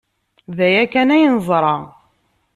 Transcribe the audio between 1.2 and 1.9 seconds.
neẓra.